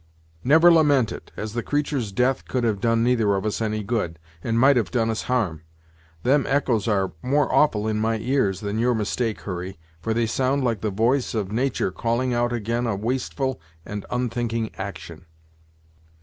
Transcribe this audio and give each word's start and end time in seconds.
"Never 0.43 0.71
lament 0.73 1.11
it, 1.11 1.31
as 1.37 1.53
the 1.53 1.61
creatur's 1.61 2.11
death 2.11 2.47
could 2.47 2.63
have 2.63 2.81
done 2.81 3.03
neither 3.03 3.35
of 3.35 3.45
us 3.45 3.61
any 3.61 3.83
good, 3.83 4.17
and 4.43 4.59
might 4.59 4.75
have 4.75 4.89
done 4.89 5.11
us 5.11 5.21
harm. 5.29 5.61
Them 6.23 6.47
echoes 6.49 6.87
are 6.87 7.11
more 7.21 7.53
awful 7.53 7.87
in 7.87 7.99
my 7.99 8.17
ears, 8.17 8.61
than 8.61 8.79
your 8.79 8.95
mistake, 8.95 9.41
Hurry, 9.41 9.77
for 9.99 10.15
they 10.15 10.25
sound 10.25 10.63
like 10.63 10.81
the 10.81 10.89
voice 10.89 11.35
of 11.35 11.51
natur' 11.51 11.91
calling 11.91 12.33
out 12.33 12.51
ag'in 12.51 12.87
a 12.87 12.95
wasteful 12.95 13.61
and 13.85 14.03
onthinking 14.09 14.71
action." 14.75 15.27